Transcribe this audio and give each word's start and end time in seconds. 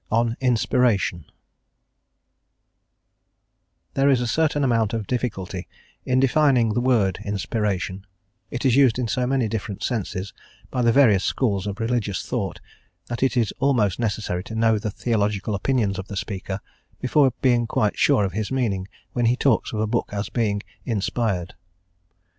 ON 0.09 0.35
INSPIRATION 0.41 1.25
THERE 3.93 4.09
is 4.09 4.19
a 4.19 4.25
certain 4.25 4.63
amount 4.63 4.95
of 4.95 5.05
difficulty 5.05 5.67
in 6.07 6.19
defining 6.19 6.73
the 6.73 6.81
word 6.81 7.19
Inspiration: 7.23 8.07
it 8.49 8.65
is 8.65 8.75
used 8.75 8.97
in 8.97 9.07
so 9.07 9.27
many 9.27 9.47
different 9.47 9.83
senses 9.83 10.33
by 10.71 10.81
the 10.81 10.91
various 10.91 11.23
schools 11.23 11.67
of 11.67 11.79
religious 11.79 12.25
thought, 12.25 12.59
that 13.09 13.21
it 13.21 13.37
is 13.37 13.53
almost 13.59 13.99
necessary 13.99 14.43
to 14.45 14.55
know 14.55 14.79
the 14.79 14.89
theological 14.89 15.53
opinions 15.53 15.99
of 15.99 16.07
the 16.07 16.17
speaker 16.17 16.61
before 16.99 17.31
being 17.43 17.67
quite 17.67 17.95
sure 17.95 18.25
of 18.25 18.31
his 18.33 18.51
meaning 18.51 18.87
when 19.13 19.25
he 19.27 19.35
talks 19.35 19.71
of 19.71 19.79
a 19.79 19.85
book 19.85 20.09
as 20.11 20.29
being 20.29 20.63
inspired. 20.83 21.53